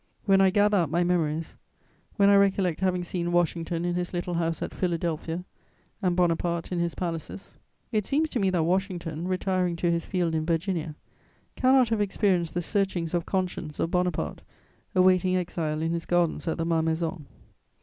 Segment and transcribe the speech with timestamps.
[0.25, 1.55] When I gather up my memories,
[2.15, 5.45] when I recollect having seen Washington in his little house at Philadelphia
[6.01, 7.53] and Bonaparte in his palaces,
[7.91, 10.95] it seems to me that Washington, retiring to his field in Virginia,
[11.55, 14.41] cannot have experienced the searchings of conscience of Bonaparte
[14.95, 17.27] awaiting exile in his gardens at the Malmaison.